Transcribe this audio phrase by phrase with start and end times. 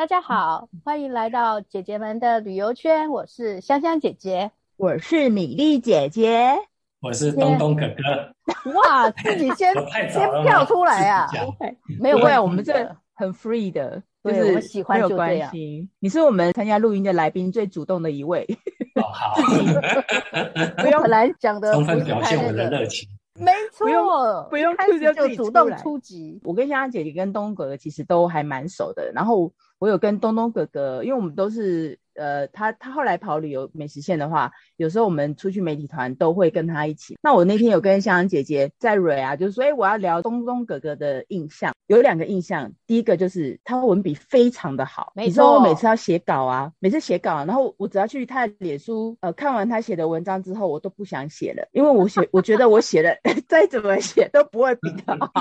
[0.00, 3.10] 大家好，欢迎来到姐姐们的旅游圈。
[3.10, 6.56] 我是香香姐姐，我是米粒姐姐，
[7.02, 8.32] 我是东东哥哥。
[8.72, 9.74] 哇，自己先
[10.10, 11.28] 先跳出来啊！
[12.00, 15.52] 没有关系，我们这很 free 的，就是我们喜欢就这样。
[15.98, 18.46] 你是我们参加录音的来宾最主动的一位。
[18.94, 19.34] 哦，好，
[20.82, 23.06] 不用来讲的，充分表现我的热情。
[23.40, 26.40] 没错，不用开始就主动出击。
[26.44, 29.52] 我跟香香姐姐跟东东哥哥其实都还蛮熟的，然后。
[29.80, 37.16] 我有跟东东哥哥，因为我们都是呃，他他后来跑旅游美食线的话，有时候我们出去媒体团都会跟他一起。
[37.22, 42.72] 那我那天有跟香香姐姐在蕊啊，就是说，哎，我要聊东东哥哥的印象，有两个印象。
[42.86, 55.32] 第一个就是他文笔非常的好，你知道我每次要写稿啊，每次写稿啊，然后我只要去他的脸书，呃，看完他写的文章之后，我都不想写了，因为我写，我觉得我写的 再怎么写都不会比他好。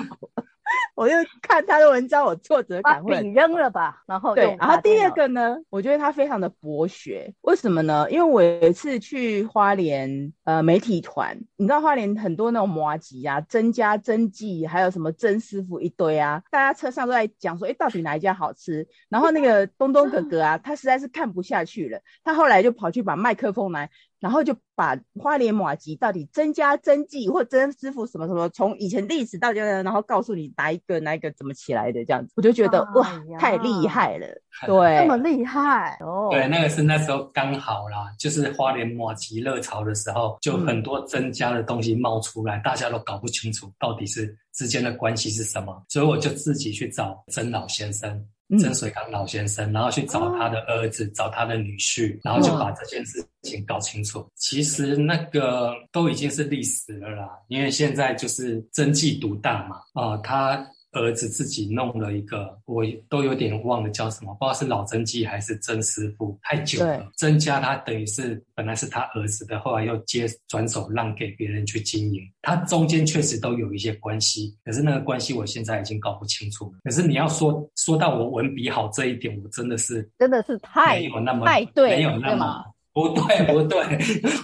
[1.00, 8.06] 我就看他的文章，我挫折感会你扔了吧，然后对，然后第二个呢，我觉得他非常的博学，为什么呢？
[8.11, 18.86] 因为我有一次去花莲呃媒体团，你知道花莲很多那种麻吉啊，曾家、曾记，还有什么曾师傅一堆啊，大家车上都在讲说，哎，到底哪一家好吃？
[19.08, 23.89] 然后那个东东哥哥啊，他实在是看不下去了，他后来就跑去把麦克风来。
[24.20, 34.28] 然后就把花莲马吉到底曾家曾记或曾师傅什么什么，从以前历史到现在，然后告诉你哪一个哪一个怎么起来的这样子，我就觉得、哎、哇，太厉害了，
[34.67, 36.28] 对，这么厉害哦。
[36.31, 48.25] 对，那个是那时候刚好啦，就是花莲马吉热潮的时候，就很多曾家的东西冒出来，嗯、大家都搞不清楚到底是之间的关系是什么，所以我就自己去找曾老先生。
[48.58, 54.28] 曾水刚老先生，然后去找他的儿子，哦、找他的女婿，然后就把这件事情搞清楚。
[54.36, 60.67] 其实那个都已经是历史了啦，因为现在就是真迹独大嘛，啊、呃，他。
[60.91, 67.11] 儿子自己弄了一个，我都有点忘了叫什么，不知道是老曾记还是曾师傅，太久了。
[67.16, 76.79] 曾家他等于是本来是他儿子的，后来又接转手让给别人去经营，他中间确实都有一些关系，可是那个关系我现在已经搞不清楚了。
[76.83, 82.66] 可是你要说说到我文笔好这一点，我真的是真的是太没有那么太对，没有那么。
[83.07, 83.79] 不对 不对，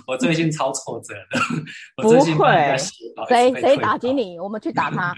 [0.07, 1.39] 我最近超挫折的。
[1.95, 2.77] 不会，
[3.27, 4.39] 谁谁打击你？
[4.39, 5.13] 我们去打他。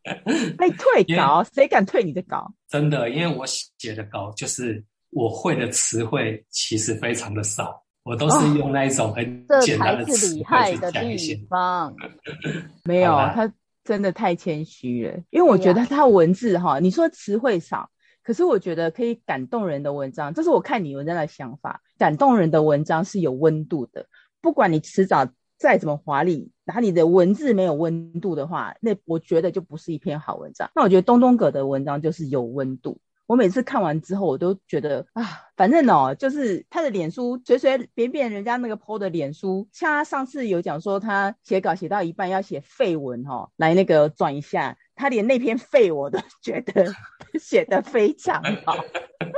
[0.56, 2.50] 被退稿，谁敢退你的稿？
[2.68, 10.78] 真的，因为我写的稿就是我会的词汇其实非常的少，我都是用那一种很简单的词汇去讲一些。
[10.78, 11.94] 这才是厉害的地方。
[12.84, 13.52] 没有，他
[13.84, 15.14] 真的太谦虚了。
[15.30, 17.90] 因为我觉得他文字哈，你说词汇少。
[18.22, 21.80] 可是我觉得可以感动人的文章，这是我看你文章的想法。
[21.98, 24.06] 感动人的文章是有温度的，
[24.40, 25.28] 不管你迟早
[25.58, 30.70] 再怎么华丽，然后你的文字没有温度的话，那我觉得就不是一篇好文章。
[30.74, 33.00] 那我觉得东东哥的文章就是有温度。
[33.26, 35.22] 我每次看完之后，我都觉得啊，
[35.54, 44.78] 反正哦，就是他的脸书随随便便人家那个 po 的脸书，像他上次有讲说他写稿写到一半要写废文哈、哦，来那个转一下。
[44.94, 46.92] 他连那篇废我都觉得
[47.38, 48.76] 写得非常好，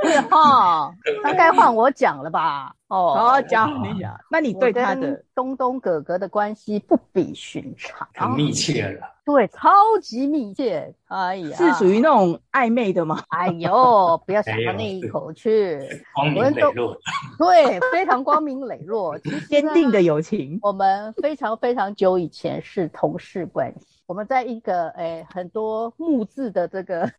[0.03, 2.73] 是 哈，那该换我讲了吧？
[2.87, 9.69] 哦，好讲你讲，那你对他的东东哥哥的关系不比寻常，很密切了，对，超
[10.01, 13.21] 级密切，哎呀，是属于那种暧昧的吗？
[13.29, 15.79] 哎呦，不要想到那一口去，
[16.13, 16.97] 光明磊落，
[17.37, 24.01] 对，非常光明磊落， 坚定的友情，我们非常非常久以前是同事关系。
[24.05, 27.09] 我们在一个诶、欸、很多木字的这个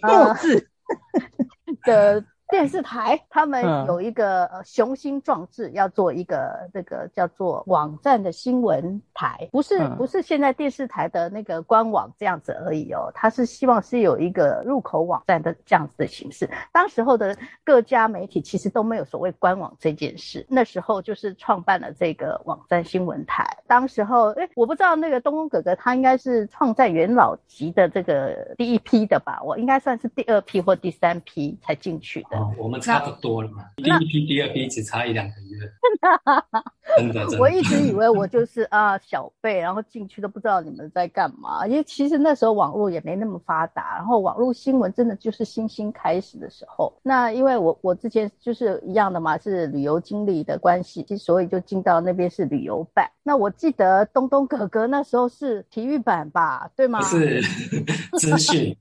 [0.00, 0.66] 木字
[1.84, 2.24] 的。
[2.50, 16.48] 电视台他们有一个呃雄心壮志，要做一个这个叫做网站的新闻台，不是不是现在电视台的那个官网这样子而已哦，他是希望是有一个入口网站的这样子的形式。
[16.72, 23.46] 当时候的各家媒体其实都没有所谓官网这件事，那时候就是创办了这个网站新闻台。
[23.66, 32.37] 当时候，哎，我不知道那个东东哥哥他应该是创在元老级的这个第一批的吧，我应该算是第二批或第三批才进去的。
[32.38, 35.58] 哦， 我们差不多了嘛，第一批、第二批只差一两个月。
[36.96, 46.92] 真的，真的，我一直以为我就是啊小辈，然后进去都不知道你们在干嘛，因为其实那时候网络也没那么发达，然后网络新闻真的就是新兴开始的时候。
[47.02, 53.10] 那因为我我之前就是一样的嘛，是旅游经历的关系，所以就进到那边是旅游办。
[53.22, 57.00] 那我记得东东哥哥那时候是体育版吧，对吗？
[57.02, 57.42] 是
[58.18, 58.76] 资讯。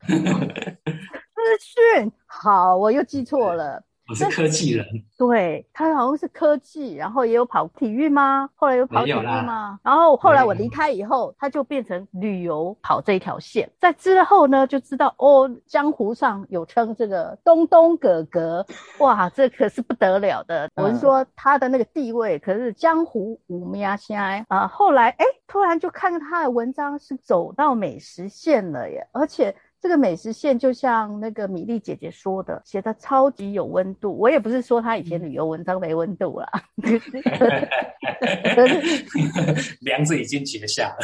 [1.47, 3.81] 资讯好，我又记错了。
[4.09, 4.85] 我是科技人。
[5.17, 8.49] 对，他好像是科技，然后也有跑体育吗？
[8.55, 9.79] 后来有跑体育吗？
[9.83, 13.69] 然后后来我离开以后，他就变成旅游跑这一条线。
[13.79, 18.65] 在之后呢，就知道哦，江湖上有称这个东东哥哥，
[18.99, 20.69] 哇，这可是不得了的。
[20.75, 24.17] 我是说他的那个地位，可是江湖无名声
[24.49, 24.67] 啊。
[24.67, 29.55] 后来哎，突然就看到他的文章是走到美食线了耶，而且。
[29.87, 34.17] 这个美食线就像那个米粒姐姐说的，写的超级有温度。
[34.17, 36.51] 我也不是说她以前旅游文章没温度啦，
[39.79, 40.97] 梁子已经结下了。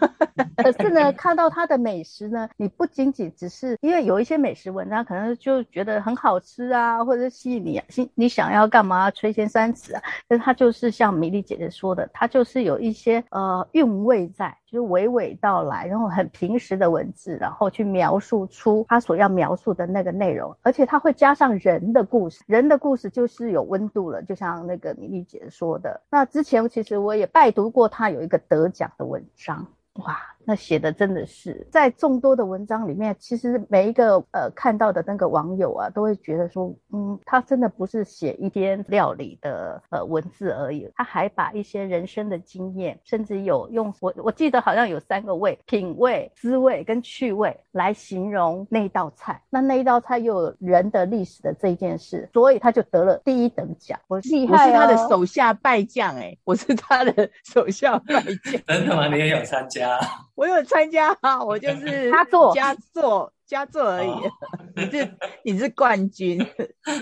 [0.56, 7.84] 可是呢，看到它的美食呢，你不仅仅只是因为有一些美食文章可能就觉得很好吃啊，或者吸引你啊，
[8.14, 10.02] 你想要干嘛垂涎三尺啊？
[10.28, 14.56] 但它就是像米粒姐姐说的，它就是有一些呃韵味在。
[14.72, 26.00] 就是娓娓道来，然后很平实的文字，然后去描述出他所要描述的那个内容，而且他会加上人的故事，人的故事就是有温度了，就像那个米粒姐说的。
[26.08, 30.16] 那之前其实我也拜读过他有一个得奖的文章，哇。
[30.44, 49.40] 那写的真的是在众多的文章里面，其实每一个呃看到的那个网友啊，都会觉得说，嗯，他真的不是写一篇料理的呃文字而已，他还把一些人生的经验，甚至有用我我记得好像有三个味：品味、滋味跟趣味来形容那一道菜。
[49.48, 53.98] 那那一道菜又有人的历史的这一件事，所以他就得了第一等奖。
[54.08, 58.60] 我厉害、哦、我是他的手下败将哎，我是他的手下败将。
[58.66, 59.06] 真的吗？
[59.08, 59.98] 你也有参加？
[60.34, 64.08] 我有参加啊，我就是 佳作，佳作，佳作而已。
[64.08, 64.32] 哦、
[64.76, 65.10] 你是
[65.44, 66.38] 你是冠军，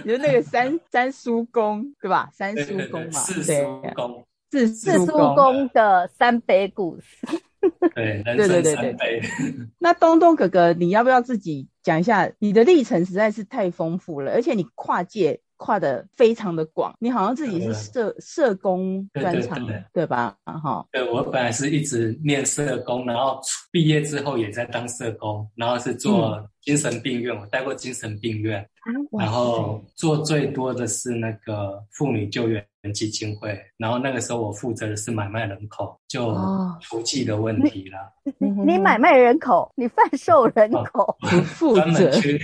[0.04, 2.28] 你是那个三 三叔公对吧？
[2.32, 7.26] 三叔公嘛，四叔公，四四叔公的三杯故事。
[7.94, 9.22] 对，对对对对对。
[9.78, 12.30] 那东东哥哥，你要不要自己讲一下？
[12.38, 15.40] 你的历程实在是太丰富了，而且你跨界。
[15.60, 20.10] 跨的非常的广，你好像自己是社社工专长，对。
[20.10, 20.36] 吧？
[20.44, 23.40] 哈，对，我本来是一直念社工，然后
[23.70, 28.68] 毕业之后也在当社工，然后是做精神病院，嗯、我待过精神病院，
[29.16, 36.36] 然后做最多的是那个妇女救援基金会，然后那个时候我负责的是买卖人口，就
[36.82, 37.98] 出境的问题了。
[37.98, 42.40] 哦你你买卖人口，你贩售人口，负责专门去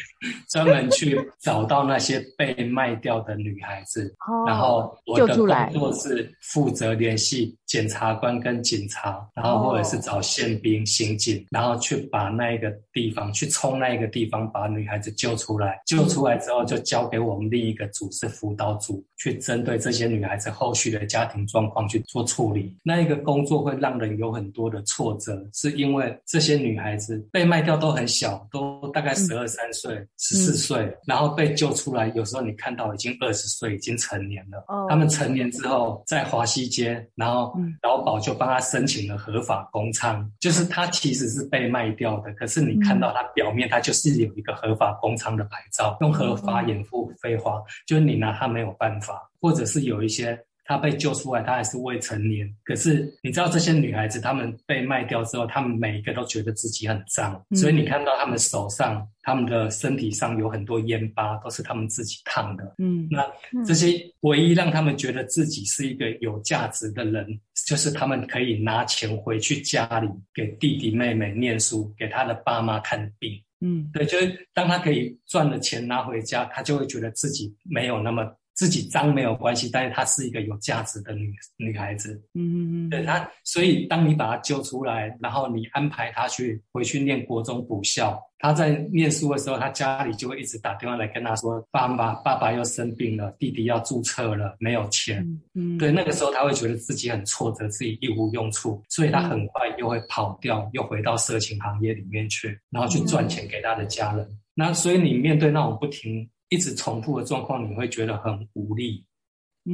[0.48, 15.80] 专门去找到那些被卖掉的女孩子，哦、然后我的工作是负责联系检察官跟警察，然后或者是找宪兵、刑警，然后去把那一个地方去冲那一个地方，把女孩子救出来。
[15.86, 22.74] 救出来之后，就交给我们另一个组是辅导组，去针对这些女孩子后续的家庭状况去做处理。
[22.82, 25.70] 那一个工作会让人有很多的挫折，是。
[25.73, 34.64] 因为这些女孩子被卖掉都很小，都大概十二三岁、十四岁，然后被救出来，有时候你看到已经二十岁，已经成年了。
[34.69, 50.38] 哦，他们成年之后在华西街，然后劳保就帮他申请了合法公娼，就是他其实是被卖掉的，可是你看到他表面他就是有一个合法公娼的牌照，用合法掩护非法，就是你拿他没有办法，或者是有一些。
[50.66, 52.52] 她被救出来，她还是未成年。
[52.64, 62.74] 可是你知道，这些女孩子她们被卖掉之后，她们每一个都觉得自己很脏，嗯、所以你看到她们手上、她们的身体上有很多烟疤，都是她们自己烫的。
[62.78, 63.24] 嗯，那
[63.64, 67.26] 这些唯一让她们觉得自己是一个有价值的人，
[67.66, 73.40] 就是她们可以拿钱回去家里给弟弟妹妹念书，给他的爸妈看病。
[73.61, 78.26] 嗯，对，就是当她可以赚了钱拿回家，她就会觉得自己没有那么。
[78.56, 82.14] 自己脏没有关系，但是她是一个有价值的女女孩子。
[82.32, 95.22] 嗯嗯嗯，对她，所以当你把她揪出来，然后你安排她去回去念国中补校，她在念书的时候，她家里就会一直打电话来跟她说：“爸爸，爸爸又生病了，弟弟要注册了，没有钱。”
[95.52, 104.25] 嗯，对，那个时候她会觉得自己很挫折，自己一无用处，所以她很快又会跑掉，又回到色情行业里面去，然后去赚钱给她的家人。
[104.25, 106.26] 嗯、那所以你面对那种不停。
[106.49, 109.05] 一直重复的状况，你会觉得很无力。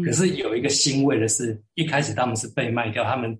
[0.04, 3.38] 可是有一个欣慰的是，一开始他们是被卖掉，他们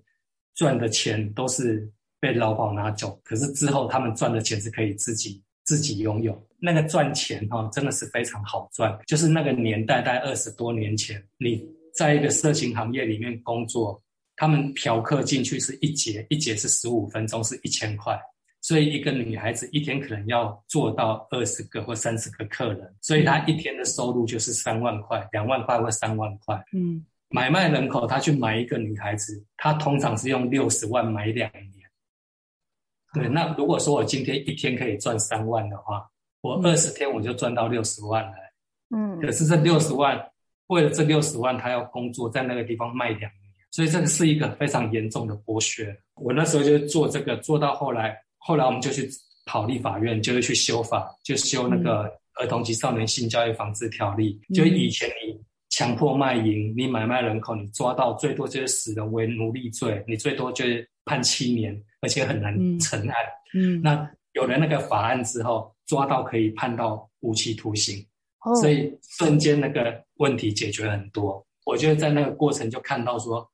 [0.53, 3.19] 赚的钱都是被劳保拿走。
[3.23, 6.47] 可是之后他们赚的钱是可以自己自己拥有。
[6.59, 8.95] 那个赚钱哈，真的是非常好赚。
[9.07, 13.99] 就是那个年代，在二十多年前，你在一个色情行业里面工作，
[14.35, 18.15] 他们嫖客进去是一节，一节是十五分钟，是一千块。
[18.63, 26.63] 所以一个女孩子一天可能要做到二十个或三十个客人，所以她一天的收入就是三万块、两万块或三万块。
[26.71, 31.71] 嗯，买卖人口，他去买一个女孩子，他通常是用六十万买两年。
[33.13, 38.33] 对，那如果说我今天一天可以赚三万的话，我二十天我就赚到六十万了。
[38.95, 40.31] 嗯，可是这六十万，
[40.67, 43.31] 为了这六十万，他要工作在那个地方卖两年，
[43.71, 45.95] 所以这个是一个非常严重的剥削。
[46.15, 49.09] 我那时候就做这个，做到后来，后来我们就去
[49.45, 54.39] 跑立法院，就是去修法，就修那个儿童及少年性教育防治条例。
[54.49, 63.15] 嗯、就以前你强迫卖淫，你买卖人口，你抓到最多就是死人为奴隶罪，你最多就是判七年，而且很难成案。
[63.55, 68.05] 嗯，嗯那有了那个法案之后，抓到可以判到无期徒刑。
[68.59, 73.49] 所以瞬间那个问题解决很多，我觉得在那个过程就看到说，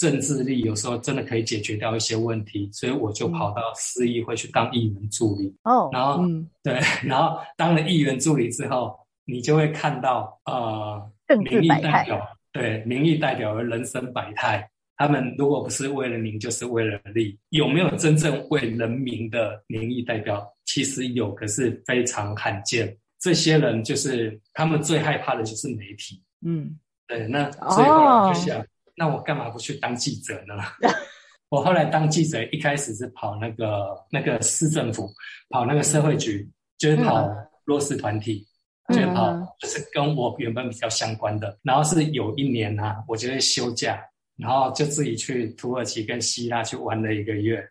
[0.00, 5.54] 政治力有时候真的可以解决掉一些问题，所以我就跑到市议会去当议员助理。
[5.64, 6.24] 哦，然后
[6.62, 14.66] 对， 然后当了议员助理之后，你就会看到呃，民意代表对民意代表的人生百态，
[14.96, 20.50] 他们如果不是为了民，就是为了利，有没有真正为人民的民意代表？
[20.64, 22.96] 其实有，可是非常罕见。
[23.18, 28.64] 这些人就是他们最害怕的就是媒体，嗯，对，那所以后来我就想，哦、
[29.00, 30.54] 那我干嘛不去当记者呢？
[31.48, 35.10] 我后来当记者，一开始是跑那个那个市政府，
[35.48, 37.26] 跑那个社会局，就是跑
[37.64, 38.46] 弱势团体，
[38.88, 41.58] 嗯、就是跑就是跟我原本比较相关的。
[41.62, 43.98] 然后是有一年啊，我就会休假，
[44.36, 47.66] 然后就自己去土耳其跟希腊去玩了一个月，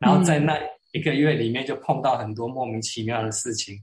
[0.00, 0.58] 然后在那
[0.90, 3.76] 一个月里面就碰到很多莫名其妙的事情。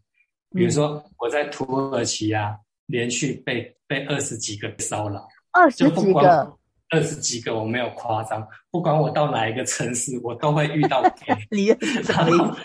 [0.54, 6.59] 比如说我在土耳其啊，连续被被二十几个骚扰，二十几个，
[6.90, 11.04] 二十几个，我没有夸张，不管我到哪一个城市，我都会遇到。
[11.52, 11.68] 你
[12.04, 12.62] 什么意思？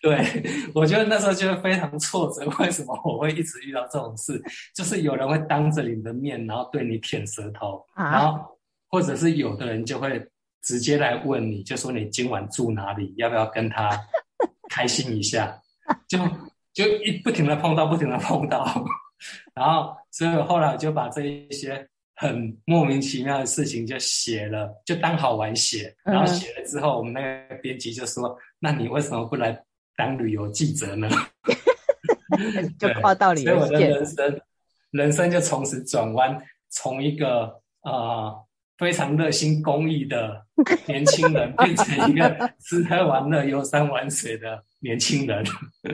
[0.00, 2.44] 对，我觉得那时候就非常挫折。
[2.60, 4.42] 为什么我会一直遇到这种事？
[4.74, 8.58] 就是有人会当着你的面，然后对你舔舌头，啊、然后
[8.88, 10.26] 或者是有的人就会
[10.62, 13.90] 直接来问你，就说你今晚住哪里，要不要跟他
[14.68, 15.60] 开心一下？
[16.08, 16.18] 就。
[16.74, 18.66] 就一不停的碰到，不停的碰到，
[19.54, 25.94] 然后所以后来我就把这一些很莫名其妙的事情就写了，就当好玩写。
[26.04, 29.62] 然后写了之后，我们那个编辑就说：“嗯、那你为什么不来
[29.96, 31.08] 当旅游记者呢？”
[32.78, 34.40] 就跨到旅游，所以我的人生
[34.90, 36.40] 人生就从此转弯，
[36.70, 37.92] 从一个啊。
[37.92, 38.44] 呃
[38.76, 40.44] 非常热心公益的
[40.88, 45.44] 年轻人，变成一个吃喝玩乐、游山玩水的年轻人。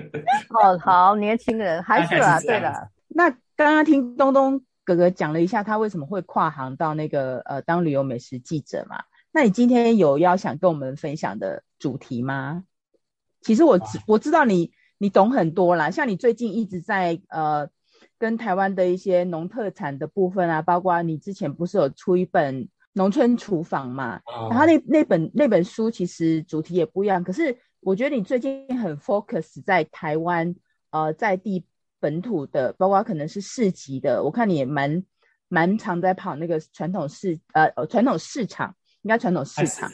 [0.49, 2.89] 哦，好，年轻人还是啊，对了。
[3.09, 4.59] 那刚刚听东东
[4.95, 9.03] 哥哥讲了一下，他为什么会跨行到那个呃当旅游美食记者嘛？
[9.33, 12.65] 那你今天有要想跟我们分享的主题吗？
[13.41, 17.69] 其实我知我知道你你懂很多啦，像你最近一直在呃。
[18.19, 24.21] 跟台湾的一些农特产的部分啊，包括你之前不是有出一本农村厨房嘛？
[24.51, 30.55] 然后那那本那本书其实主题也不一样，可是我觉得你最近很 focus 在台湾
[30.91, 31.65] 呃在地
[32.01, 35.05] 本土的，包括可能是市集的，我看你也蛮
[35.49, 39.89] 蛮常在跑那个传统市呃传统市场，应该传统市场，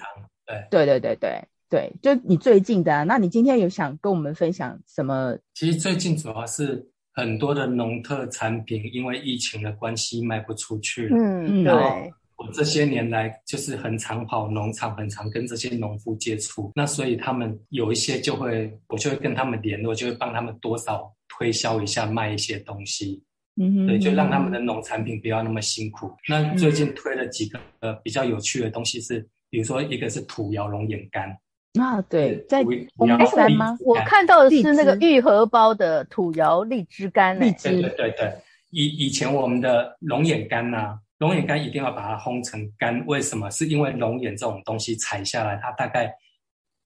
[0.47, 5.37] 对对对对对对，就你最近的啊，那你今天有想跟我们分享什么？
[5.53, 6.89] 其实最近主要是。
[7.19, 11.17] 很多的农特产品因为疫情的关系卖不出去了。
[11.17, 11.97] 嗯，然后
[12.37, 16.71] 我这些年来就是很常跑农场，很常跟这些农夫接触。
[16.75, 23.23] 那所以他们有一些就会，我就会跟他们联络，就会帮他们多少推销一下，卖一些东西。
[23.59, 26.13] 嗯哼，对，就让他们的农产品不要那么辛苦。
[26.29, 31.35] 那最近推了几个呃比较有趣的东西是，比如说一个是土窑龙眼干。
[31.81, 32.63] 啊，对，在
[32.97, 33.77] 红山吗？
[33.81, 37.71] 我看到的是那个玉荷包的土窑荔枝干，荔枝。
[37.81, 38.33] 对对对，
[38.71, 43.51] 以以前我们的龙眼干呐、啊，龙眼干一定要把它烘成干，为什么？
[43.51, 46.11] 是因为龙眼这种东西采下来，它大概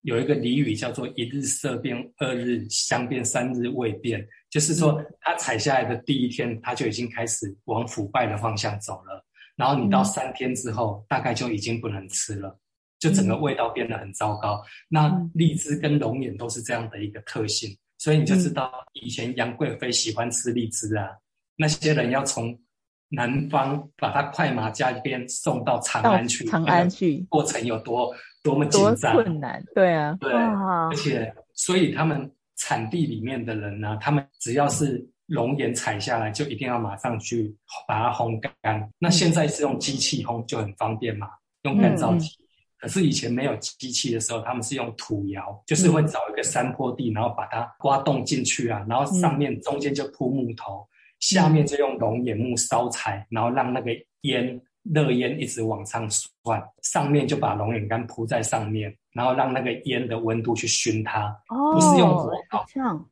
[0.02, 9.24] 有一个俚语叫做“一日色变，二日香变，三日味变”，就是说它采下来的第一天，它就已经开始往腐败的方向走了，
[9.56, 12.58] 然后你到三天之后，大概就已经不能吃了。
[12.98, 14.56] 就整个味道变得很糟糕。
[14.56, 21.16] 嗯、那荔枝跟龙眼都是这样的一个特性，所以你就知道以前杨贵妃喜欢吃荔枝啊，嗯、
[21.56, 22.60] 那些人要从
[23.08, 27.24] 南方把它快马加鞭送到长安去，长安去。
[27.30, 32.30] 过程有多多么紧张困难，对啊，对，而且所以他们
[32.60, 37.54] 产地里面的人呢，他们只要是龙眼采下来，就一定要马上去
[37.88, 38.90] 把它烘干。
[38.98, 41.28] 那现在是用机器烘，就很方便嘛，
[41.62, 42.28] 用干燥机。
[42.28, 42.36] 嗯
[42.80, 50.88] 可是以前没有机器的时候，他们是用土窑，就是会找一个山坡地，然后把它挖洞进去啊，然后上面中间就铺木头，
[51.18, 53.90] 下面就用龙眼木烧柴，然后让那个
[54.22, 62.64] 烟热烟一直往上窜，上面就把龙眼干铺在上面，然后让那个烟的温度去熏它，哦、不是用火烤，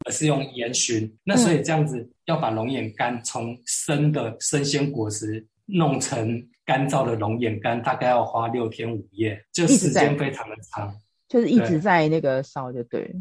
[0.07, 1.15] 而是用烟熏。
[1.25, 10.95] 那所以这样子要把龙眼干从生的生鲜果实弄成干燥的龙眼干，大概要花六天五夜，就时间非常的长，
[11.29, 13.15] 就是一直在那个烧，就对。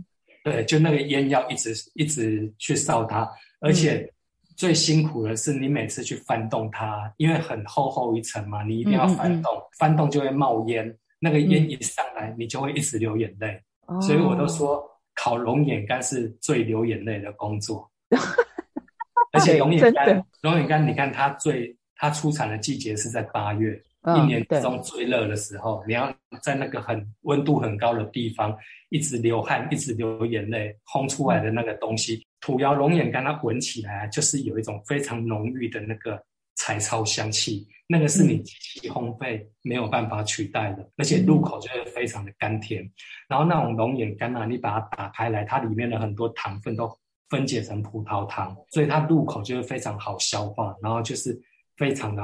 [0.43, 4.09] 对，就那个烟要一直一直去烧它，而且
[4.57, 13.61] 最辛苦的是你每次去翻动它，因为很厚厚一层嘛，你一定要翻动，嗯嗯嗯翻动就会冒烟，那个烟一上来，你就会一直流眼泪。
[13.87, 14.83] 嗯、所以我都说
[15.15, 17.89] 烤龙眼干是最流眼泪的工作，
[19.31, 23.81] 而且龙眼干，龙眼干，你看它最它出产的季节是在八月。
[24.15, 28.55] 一年之中最热的时候，你要在那个很温度很高的地方，
[28.89, 36.23] 一直流汗，一直流眼泪，烘出来的那个东西，土窑龙眼干它闻起来就是有一种非常浓郁的那个
[36.55, 42.89] 柴草香气，那个是你机器烘焙没有办法取代的，而且入口就会非常的甘甜。
[43.27, 46.89] 然后那种龙眼干啊，你把它打开来，它里面的很多糖分都
[47.29, 51.39] 分解成葡萄糖，所以它入口就会非常好消化，然后就是
[51.75, 52.23] 非常的。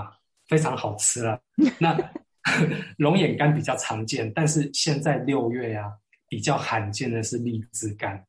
[0.50, 1.40] 非常好吃了。
[1.80, 1.98] 那
[2.98, 5.94] 龙眼干比较常见，但是现在六月呀、啊，
[6.28, 8.24] 比较罕见的是荔枝干。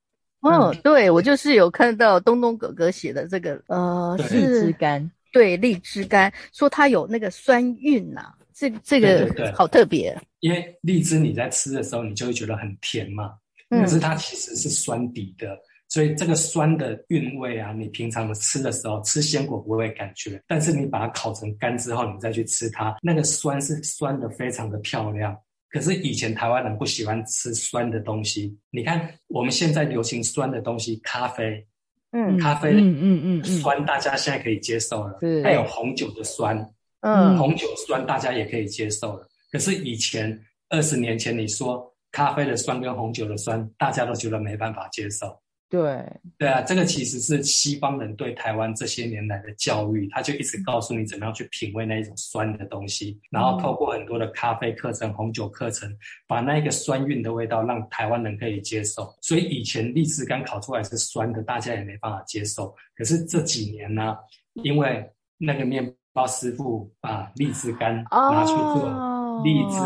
[0.45, 5.11] 哦，嗯、对，我就是有看到东东哥哥写的这个，呃，荔枝干。
[5.33, 10.17] 对，荔枝干说它有那个酸韵呐、啊，这这个好特别。
[10.41, 13.33] 因为荔枝你在吃的时候，你就会觉得很甜嘛，
[13.71, 15.59] 嗯、可是它其实是酸底的。
[15.89, 25.37] 所以这个酸的韵味啊，你平常的吃的时候吃鲜果不会感觉，但是你把它烤成干之后，你再去吃它，那个酸是酸的非常的漂亮。
[25.75, 31.67] 可是以前台湾人不喜欢吃酸的东西，你看我们现在流行酸的东西，咖啡，
[32.13, 36.57] 嗯，咖啡，嗯嗯嗯，酸大家现在可以接受了，嗯、还有红酒的酸，
[37.01, 39.27] 嗯，红酒酸大家也可以接受了。
[39.51, 45.37] 可是以前二十年前你说咖啡的酸跟红酒的酸，大家都觉得没办法接受。
[45.75, 46.07] 对
[46.39, 55.93] 对啊，这个其实是西方人对台湾这些年来的教育，他就一直告诉你怎么样去品味那一种酸的东西，然后透过很多的咖啡课程、红酒课程，
[56.29, 59.13] 把那个酸韵的味道让台湾人可以接受。
[59.21, 62.73] 所以以前荔枝干烤出来是酸的，大家也没办法接受。
[62.97, 64.17] 可是这几年呢，
[64.63, 69.81] 因为那个面包师傅把荔枝干拿去做荔枝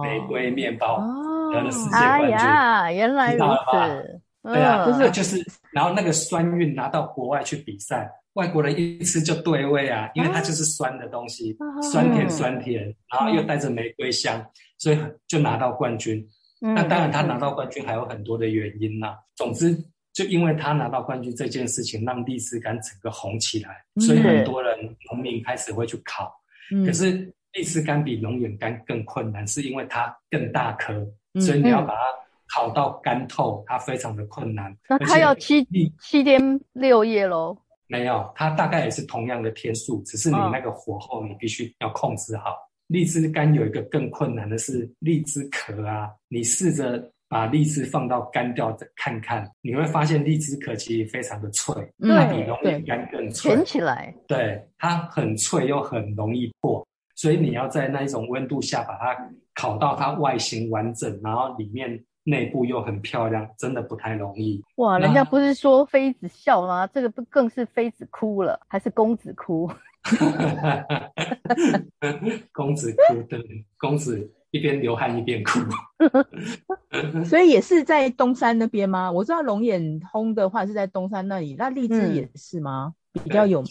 [0.00, 1.00] 玫瑰面包，
[1.52, 4.20] 得了世界冠军，哎呀，原来如此。
[4.44, 11.56] 对啊，就是就是，然后那个酸韵拿到国外去比赛，外国人一吃就对味啊，因为它就是酸的东西，
[11.90, 14.44] 酸甜酸甜，然后又带着玫瑰香，
[14.76, 16.22] 所以就拿到冠军。
[16.60, 19.16] 那当然他拿到冠军还有很多的原因呐。
[19.34, 19.74] 总之，
[20.12, 24.76] 就因为他拿到冠军这件事情，让荔枝干整个红起来，所以很多人
[25.10, 26.30] 农民开始会去烤。
[26.84, 30.92] 可是荔枝干比龙眼干更困难，是因为它更大颗，
[31.40, 32.00] 所以你要把它。
[32.54, 34.72] 烤到干透，它非常的困难。
[34.88, 35.66] 那它要七
[36.00, 37.58] 七天六夜喽？
[37.88, 42.50] 没有，它大概也是同样的天数，只是你那个火候你必须要控制好。
[42.50, 53.50] 哦、荔枝干有一个更困难的是荔枝壳啊，你试着把荔枝放到干掉的看看，你会发现荔枝壳其实非常的脆，它比龙眼干更脆。
[53.50, 56.86] 卷起来，对，它很脆又很容易破，
[57.16, 59.16] 所以你要在那一种温度下把它
[59.54, 62.00] 烤到它外形完整，然后里面。
[62.24, 64.64] 内部又很漂亮，真的不太容易。
[64.76, 66.86] 哇，人家不是说妃子笑吗？
[66.86, 69.70] 这个不更是妃子哭了，还是公子哭？
[72.52, 75.60] 公子哭，对，公子一边流汗一边哭。
[77.24, 79.12] 所以也是在东山那边吗？
[79.12, 82.94] 我知道龙眼通的话是在东山那里，那荔枝也是吗？
[83.14, 83.70] 嗯、比较有名。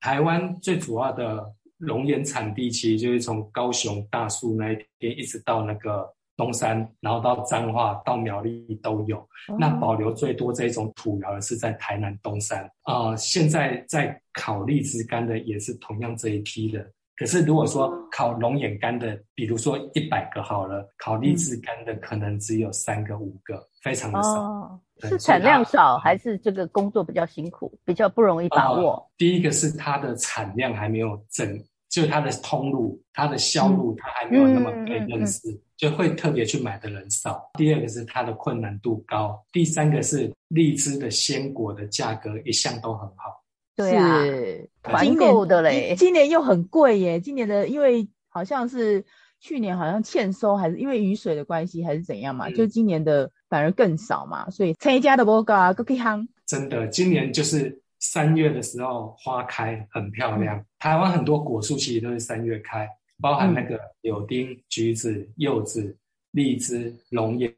[0.00, 6.14] 台湾最主要的龙眼产地其实就是从高雄大树那一边一直到那个。
[6.42, 9.18] 东山，然后到彰化，到苗栗都有。
[9.18, 13.16] 哦、那保留最多这种土窑的是在台南东山啊、呃。
[13.16, 16.84] 现在在烤荔枝干的也是同样这一批的。
[17.14, 24.28] 可是如果说烤龙眼干的，比如说一百个好了，烤荔枝干的可能只有三个五个，非常的少。
[24.28, 28.94] 哦、是产量少，还是这个工作比较辛苦，比较不容易把握？
[28.94, 31.62] 呃、第一个是它的产量还没有整。
[31.92, 37.50] 就它的通路，它的销路，它还没有那么被认识，嗯嗯嗯、就会特别去买的人少。
[37.58, 43.44] 第二个是它的困难度高，第三个是荔枝的鲜果的价格一向都很好。
[43.76, 44.24] 对啊，
[44.82, 47.20] 团购的嘞，今年又很贵耶。
[47.20, 49.04] 今年的因为好像是
[49.38, 52.48] 去年好像欠收，还是因为雨水的关系，还是怎样嘛？
[52.48, 56.26] 嗯、就今年的反而更少嘛，所以参加的不高啊，都可以夯。
[56.46, 57.81] 真的，今年就是。
[58.02, 60.58] 三月的时候花开很漂亮。
[60.58, 62.88] 嗯、台湾很多果树其实都是三月开，
[63.20, 65.96] 包含那个柳丁、橘子、柚子、
[66.32, 67.54] 荔枝、龙眼，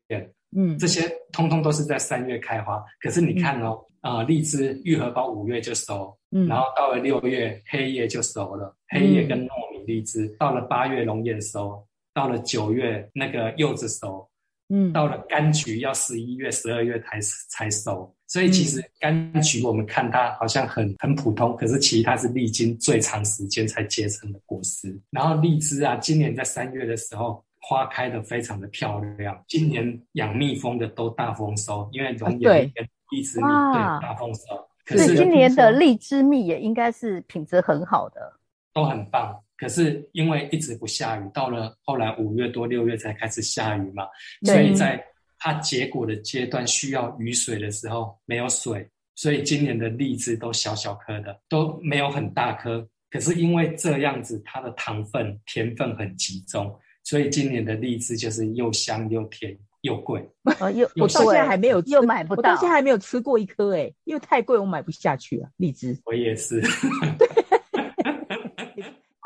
[0.55, 2.85] 嗯，这些通通都是在三月开花。
[3.01, 14.29] 可是你看哦，啊、嗯呃，荔枝玉荷包五月就熟，嗯，然后到了六月黑叶就熟了，黑叶跟糯米荔枝，嗯、到了八月龙眼熟，到了九月那个柚子熟。
[14.71, 24.99] 嗯，到了柑橘要十一月、十二月才才熟，所以其实柑橘我们看它好像很很普通，可是其实它是历经最长时间才结成的果实。
[25.11, 29.39] 然后荔枝啊，今年在三月的时候花开的非常的漂亮。
[29.47, 34.41] 今年养蜜蜂的都大丰收，因为龙眼跟荔枝蜜对大丰收。
[34.87, 38.33] 可是今年的荔枝蜜也应该是品质很好的，
[38.73, 39.39] 都很棒。
[39.65, 44.05] 可是因为一直不下雨，到了后来五月多六月才开始下雨嘛，
[44.43, 45.03] 所以在
[45.39, 52.87] 它结果的阶段需要雨水的时候没有水，所以今年的荔枝都小小颗的，都没有很大颗。
[53.11, 56.71] 可是因为这样子，它的糖分甜分很集中，
[57.03, 60.23] 所以今年的荔枝就是又香又甜又贵。
[60.61, 65.99] 呃，又我到现在还没有又买不到，我到现在还没有吃过一颗哎，因为太贵我买不下去啊，荔枝。
[66.05, 66.61] 我也是。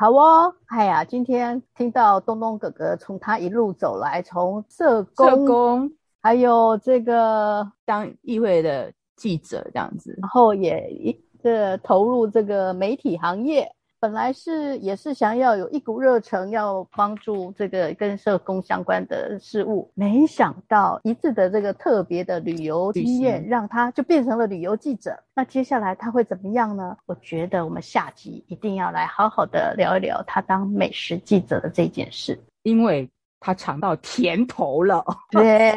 [0.01, 13.69] 好哦，哎呀，今天听到东东哥哥从他一路走来，从社工，社工还有这个当议会的记者这样子，然后也一这投入这个媒体行业。
[14.01, 25.21] 本来是也是想要有一股热忱，要帮助这个跟社工相关的事物，没想到一次的这个特别的旅游经验，让他就变成了旅游记者。
[25.35, 26.95] 那接下来他会怎么样呢？
[27.07, 33.09] 我觉得我们下集一定要来好好的聊一聊他当美食记者的这件事，因为
[33.41, 35.03] 他尝到甜头了。
[35.29, 35.75] 对，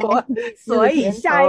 [0.57, 1.49] 所以下一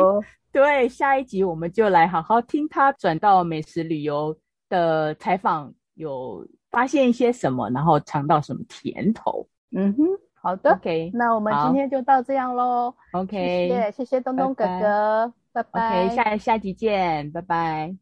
[0.52, 4.36] 对下一集我们就来好好听他转到美食旅游
[4.70, 6.44] 的采访有。
[6.74, 9.48] 发现一些什么，然后尝到什么甜头。
[9.76, 12.94] 嗯哼，好的，OK，那我们今天就到这样喽。
[13.14, 16.06] OK，谢谢谢谢东东哥哥，拜拜。
[16.08, 17.96] OK，下下集见，拜拜。